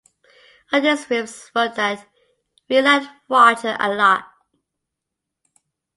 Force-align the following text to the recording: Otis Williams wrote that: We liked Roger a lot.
Otis 0.73 1.07
Williams 1.11 1.51
wrote 1.55 1.75
that: 1.75 2.07
We 2.67 2.81
liked 2.81 3.07
Roger 3.29 3.77
a 3.79 3.89
lot. 3.93 4.23